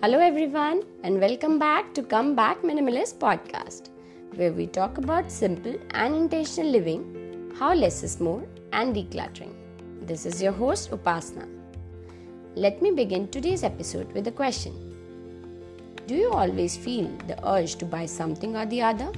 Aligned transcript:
Hello, 0.00 0.20
everyone, 0.20 0.84
and 1.02 1.20
welcome 1.20 1.58
back 1.58 1.92
to 1.94 2.04
Come 2.04 2.36
Back 2.36 2.62
Minimalist 2.62 3.18
podcast, 3.18 3.88
where 4.36 4.52
we 4.52 4.68
talk 4.68 4.96
about 4.96 5.28
simple 5.28 5.74
and 5.90 6.14
intentional 6.14 6.70
living, 6.70 7.52
how 7.58 7.74
less 7.74 8.04
is 8.04 8.20
more, 8.20 8.44
and 8.72 8.94
decluttering. 8.94 9.52
This 10.02 10.24
is 10.24 10.40
your 10.40 10.52
host, 10.52 10.92
Upasna. 10.92 11.48
Let 12.54 12.80
me 12.80 12.92
begin 12.92 13.26
today's 13.26 13.64
episode 13.64 14.12
with 14.12 14.28
a 14.28 14.30
question 14.30 14.72
Do 16.06 16.14
you 16.14 16.30
always 16.30 16.76
feel 16.76 17.08
the 17.26 17.36
urge 17.44 17.74
to 17.78 17.84
buy 17.84 18.06
something 18.06 18.54
or 18.54 18.66
the 18.66 18.80
other? 18.80 19.10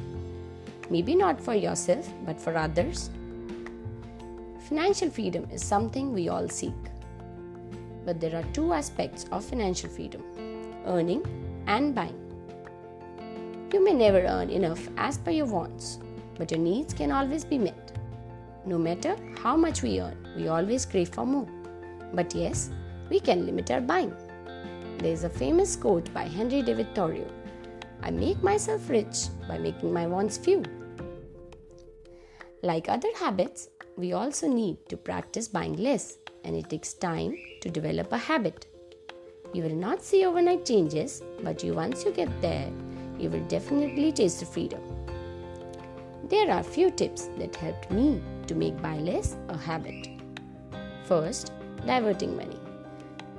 Maybe 0.88 1.14
not 1.14 1.38
for 1.38 1.54
yourself, 1.54 2.10
but 2.24 2.40
for 2.40 2.56
others? 2.56 3.10
Financial 4.66 5.10
freedom 5.10 5.46
is 5.52 5.62
something 5.62 6.14
we 6.14 6.30
all 6.30 6.48
seek. 6.48 6.72
But 8.06 8.18
there 8.18 8.34
are 8.34 8.54
two 8.54 8.72
aspects 8.72 9.26
of 9.30 9.44
financial 9.44 9.90
freedom 9.90 10.24
earning, 10.90 11.22
and 11.66 11.94
buying. 11.94 12.18
You 13.72 13.82
may 13.84 13.94
never 13.94 14.20
earn 14.20 14.50
enough 14.50 14.88
as 14.96 15.18
per 15.18 15.30
your 15.30 15.46
wants, 15.46 15.98
but 16.36 16.50
your 16.50 16.60
needs 16.60 16.92
can 16.92 17.12
always 17.12 17.44
be 17.44 17.58
met. 17.58 17.96
No 18.66 18.78
matter 18.78 19.16
how 19.42 19.56
much 19.56 19.82
we 19.82 20.00
earn, 20.00 20.18
we 20.36 20.48
always 20.48 20.84
crave 20.84 21.08
for 21.08 21.24
more. 21.24 21.48
But 22.12 22.34
yes, 22.34 22.70
we 23.08 23.20
can 23.20 23.46
limit 23.46 23.70
our 23.70 23.80
buying. 23.80 24.14
There 24.98 25.12
is 25.12 25.24
a 25.24 25.30
famous 25.30 25.76
quote 25.76 26.12
by 26.12 26.24
Henry 26.24 26.62
David 26.62 26.94
Thoreau 26.94 27.26
I 28.02 28.10
make 28.10 28.42
myself 28.42 28.88
rich 28.88 29.28
by 29.46 29.58
making 29.58 29.92
my 29.92 30.06
wants 30.06 30.38
few. 30.38 30.62
Like 32.62 32.88
other 32.88 33.08
habits, 33.18 33.68
we 33.96 34.12
also 34.12 34.48
need 34.48 34.78
to 34.88 34.96
practice 34.96 35.48
buying 35.48 35.76
less, 35.76 36.18
and 36.44 36.56
it 36.56 36.70
takes 36.70 36.94
time 36.94 37.36
to 37.60 37.70
develop 37.70 38.12
a 38.12 38.18
habit. 38.18 38.66
You 39.52 39.64
will 39.64 39.74
not 39.74 40.02
see 40.02 40.24
overnight 40.24 40.64
changes, 40.64 41.22
but 41.42 41.64
you 41.64 41.74
once 41.74 42.04
you 42.04 42.12
get 42.12 42.40
there, 42.40 42.70
you 43.18 43.28
will 43.30 43.44
definitely 43.48 44.12
taste 44.12 44.40
the 44.40 44.46
freedom. 44.46 44.80
There 46.28 46.50
are 46.52 46.62
few 46.62 46.90
tips 46.90 47.28
that 47.38 47.56
helped 47.56 47.90
me 47.90 48.22
to 48.46 48.54
make 48.54 48.80
buy 48.80 48.98
less 48.98 49.36
a 49.48 49.56
habit. 49.56 50.08
First, 51.04 51.52
diverting 51.84 52.36
money. 52.36 52.60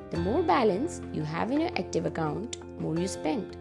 The 0.09 0.17
more 0.17 0.43
balance 0.43 1.01
you 1.13 1.23
have 1.23 1.51
in 1.51 1.61
your 1.61 1.71
active 1.77 2.05
account, 2.05 2.57
more 2.81 2.97
you 2.97 3.07
spend. 3.07 3.55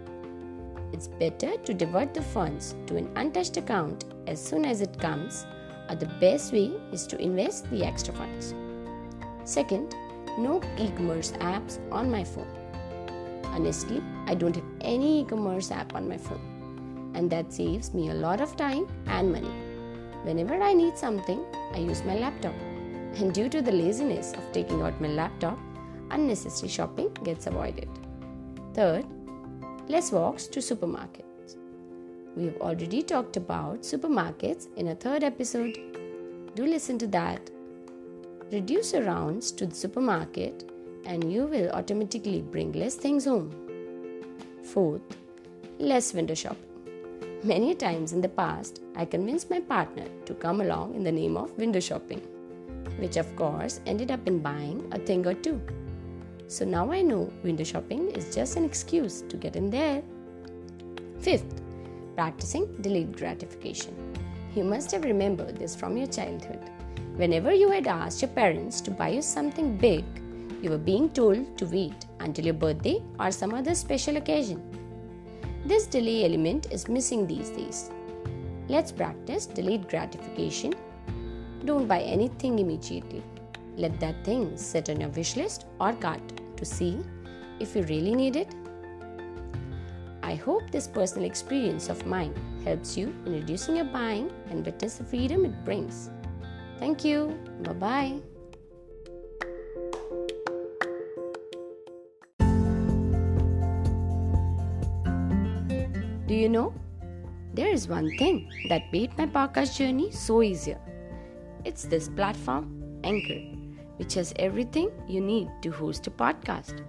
It's 0.93 1.07
better 1.07 1.57
to 1.57 1.73
divert 1.73 2.13
the 2.13 2.23
funds 2.23 2.75
to 2.89 2.97
an 2.97 3.09
untouched 3.15 3.57
account 3.57 4.07
as 4.27 4.43
soon 4.43 4.65
as 4.65 4.81
it 4.81 4.99
comes, 4.99 5.47
or 5.89 5.95
the 5.95 6.11
best 6.21 6.53
way 6.53 6.73
is 6.91 7.07
to 7.07 7.21
invest 7.21 7.71
the 7.71 7.85
extra 7.85 8.13
funds. 8.13 8.55
Second, 9.45 9.95
no 10.39 10.61
e-commerce 10.79 11.33
apps 11.41 11.79
on 11.93 12.11
my 12.11 12.25
phone. 12.25 12.49
Honestly, 13.45 14.03
I 14.27 14.35
don't 14.35 14.55
have 14.55 14.65
any 14.81 15.23
e-commerce 15.23 15.71
app 15.71 15.95
on 15.95 16.09
my 16.09 16.17
phone, 16.17 17.13
and 17.15 17.31
that 17.31 17.53
saves 17.53 17.93
me 17.93 18.11
a 18.11 18.15
lot 18.15 18.41
of 18.41 18.57
time 18.57 18.87
and 19.07 19.33
money. 19.33 19.53
Whenever 20.23 20.63
I 20.63 20.73
need 20.73 20.97
something, 20.97 21.45
I 21.73 21.79
use 21.79 22.05
my 22.05 22.15
laptop. 22.15 22.55
And 23.17 23.35
due 23.35 23.49
to 23.49 23.61
the 23.61 23.73
laziness 23.73 24.33
of 24.35 24.53
taking 24.53 24.83
out 24.83 25.01
my 25.01 25.09
laptop, 25.09 25.59
unnecessary 26.11 26.69
shopping 26.69 27.13
gets 27.25 27.47
avoided. 27.47 27.89
Third, 28.75 29.05
less 29.89 30.13
walks 30.13 30.47
to 30.49 30.61
supermarkets. 30.61 31.57
We 32.37 32.45
have 32.45 32.61
already 32.61 33.03
talked 33.03 33.37
about 33.37 33.81
supermarkets 33.81 34.69
in 34.77 34.89
a 34.89 34.95
third 34.95 35.25
episode. 35.25 35.77
Do 36.55 36.65
listen 36.65 36.99
to 36.99 37.07
that 37.09 37.51
Reduce 38.53 38.93
your 38.93 39.05
rounds 39.05 39.53
to 39.53 39.65
the 39.65 39.75
supermarket 39.77 40.69
and 41.05 41.33
you 41.33 41.45
will 41.47 41.71
automatically 41.71 42.43
bring 42.43 42.73
less 42.73 42.97
things 42.97 43.25
home. 43.25 43.55
Fourth, 44.65 45.03
less 45.79 46.13
window 46.13 46.35
shopping. 46.35 46.67
Many 47.45 47.77
times 47.77 48.13
in 48.13 48.21
the 48.21 48.29
past, 48.29 48.81
I 48.97 49.05
convinced 49.05 49.51
my 49.51 49.61
partner 49.61 50.07
to 50.27 50.35
come 50.35 50.63
along 50.63 50.97
in 50.97 51.05
the 51.05 51.13
name 51.13 51.37
of 51.37 51.57
window 51.59 51.79
shopping, 51.79 52.19
which 52.99 53.17
of 53.17 53.37
course 53.37 53.81
ended 53.87 54.11
up 54.11 54.27
in 54.27 54.41
buying 54.41 54.85
a 54.91 54.99
thing 54.99 55.25
or 55.29 55.35
two. 55.35 55.61
So 56.49 56.65
now 56.65 56.91
I 56.91 57.03
know 57.03 57.33
window 57.45 57.63
shopping 57.63 58.11
is 58.11 58.35
just 58.35 58.57
an 58.57 58.65
excuse 58.65 59.23
to 59.29 59.37
get 59.37 59.55
in 59.55 59.71
there. 59.71 60.03
Fifth, 61.21 61.63
practicing 62.17 62.67
delayed 62.83 63.17
gratification. 63.17 63.95
You 64.57 64.65
must 64.65 64.91
have 64.91 65.05
remembered 65.05 65.57
this 65.57 65.77
from 65.77 65.97
your 65.97 66.09
childhood. 66.09 66.69
Whenever 67.21 67.53
you 67.53 67.69
had 67.71 67.87
asked 67.87 68.23
your 68.23 68.31
parents 68.31 68.81
to 68.81 68.91
buy 68.91 69.09
you 69.11 69.21
something 69.21 69.77
big, 69.77 70.05
you 70.63 70.71
were 70.71 70.79
being 70.79 71.11
told 71.11 71.59
to 71.59 71.67
wait 71.67 72.07
until 72.21 72.47
your 72.47 72.55
birthday 72.55 73.03
or 73.19 73.31
some 73.31 73.53
other 73.53 73.75
special 73.75 74.17
occasion. 74.17 74.59
This 75.67 75.85
delay 75.87 76.25
element 76.25 76.69
is 76.71 76.89
missing 76.89 77.27
these 77.27 77.51
days. 77.51 77.91
Let's 78.69 78.91
practice 78.91 79.45
delayed 79.45 79.87
gratification. 79.87 80.73
Don't 81.67 81.87
buy 81.87 82.01
anything 82.01 82.59
immediately. 82.59 83.23
Let 83.77 84.01
that 84.01 84.25
thing 84.25 84.57
sit 84.57 84.89
on 84.89 84.99
your 84.99 85.11
wish 85.11 85.37
list 85.37 85.67
or 85.79 85.93
cart 85.93 86.23
to 86.57 86.65
see 86.65 87.01
if 87.59 87.77
you 87.77 87.83
really 87.83 88.15
need 88.15 88.37
it. 88.37 88.55
I 90.23 90.37
hope 90.37 90.71
this 90.71 90.89
personal 90.89 91.27
experience 91.27 91.91
of 91.91 92.07
mine 92.07 92.33
helps 92.65 92.97
you 92.97 93.15
in 93.27 93.35
reducing 93.35 93.77
your 93.77 93.85
buying 93.85 94.33
and 94.49 94.65
witness 94.65 94.95
the 94.95 95.05
freedom 95.05 95.45
it 95.45 95.67
brings. 95.67 96.09
Thank 96.81 97.05
you. 97.05 97.39
Bye 97.63 97.73
bye. 97.75 98.21
Do 106.27 106.35
you 106.35 106.49
know? 106.49 106.73
There 107.55 107.69
is 107.69 107.89
one 107.89 108.17
thing 108.17 108.51
that 108.69 108.93
made 108.93 109.17
my 109.19 109.27
podcast 109.27 109.77
journey 109.77 110.11
so 110.11 110.43
easier. 110.43 110.81
It's 111.65 111.85
this 111.85 112.09
platform, 112.09 113.01
Anchor, 113.05 113.41
which 113.97 114.15
has 114.15 114.33
everything 114.37 114.91
you 115.07 115.21
need 115.21 115.49
to 115.63 115.71
host 115.71 116.07
a 116.07 116.11
podcast 116.11 116.83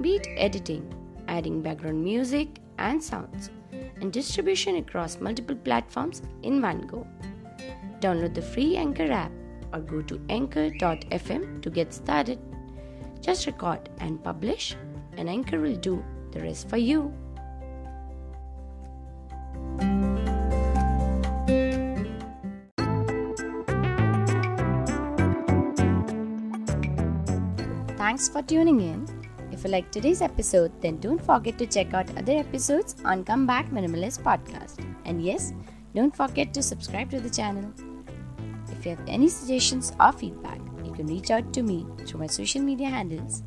be 0.00 0.16
it 0.16 0.26
editing, 0.36 0.92
adding 1.28 1.62
background 1.62 2.02
music 2.02 2.48
and 2.78 3.02
sounds, 3.02 3.50
and 4.00 4.12
distribution 4.12 4.76
across 4.76 5.20
multiple 5.20 5.54
platforms 5.54 6.20
in 6.42 6.60
one 6.60 6.80
go. 6.82 7.06
Download 8.04 8.34
the 8.34 8.42
free 8.42 8.76
Anchor 8.76 9.10
app 9.10 9.32
or 9.72 9.80
go 9.80 10.02
to 10.02 10.20
anchor.fm 10.28 11.62
to 11.62 11.70
get 11.70 11.94
started. 11.94 12.38
Just 13.22 13.46
record 13.46 13.88
and 13.98 14.22
publish, 14.22 14.76
and 15.16 15.26
Anchor 15.26 15.58
will 15.58 15.76
do 15.76 16.04
the 16.32 16.40
rest 16.40 16.68
for 16.68 16.76
you. 16.76 17.10
Thanks 27.96 28.28
for 28.28 28.42
tuning 28.42 28.80
in. 28.82 29.08
If 29.50 29.64
you 29.64 29.70
like 29.70 29.90
today's 29.90 30.20
episode, 30.20 30.78
then 30.82 30.98
don't 30.98 31.24
forget 31.24 31.56
to 31.56 31.66
check 31.66 31.94
out 31.94 32.14
other 32.18 32.34
episodes 32.34 32.96
on 33.02 33.24
Come 33.24 33.46
Back 33.46 33.70
Minimalist 33.70 34.22
podcast. 34.22 34.84
And 35.06 35.24
yes, 35.24 35.54
don't 35.94 36.14
forget 36.14 36.52
to 36.52 36.62
subscribe 36.62 37.10
to 37.12 37.18
the 37.18 37.30
channel. 37.30 37.72
If 38.84 38.90
you 38.90 38.96
have 38.96 39.08
any 39.08 39.28
suggestions 39.28 39.92
or 39.98 40.12
feedback, 40.12 40.60
you 40.84 40.92
can 40.92 41.06
reach 41.06 41.30
out 41.30 41.54
to 41.54 41.62
me 41.62 41.86
through 42.04 42.20
my 42.20 42.26
social 42.26 42.60
media 42.60 42.90
handles 42.90 43.42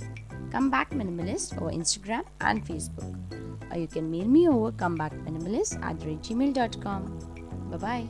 Come 0.51 0.71
Back 0.71 0.89
Minimalist 0.89 1.61
over 1.61 1.69
Instagram 1.69 2.23
and 2.41 2.65
Facebook. 2.65 3.13
Or 3.71 3.77
you 3.77 3.85
can 3.85 4.09
mail 4.09 4.25
me 4.25 4.49
over 4.49 4.71
comebackminimalist 4.71 5.77
at 5.83 5.99
gmail.com. 5.99 7.19
Bye 7.69 7.77
bye. 7.77 8.07